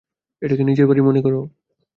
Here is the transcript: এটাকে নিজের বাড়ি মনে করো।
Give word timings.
এটাকে 0.41 0.63
নিজের 0.63 0.87
বাড়ি 0.87 1.01
মনে 1.01 1.21
করো। 1.21 1.39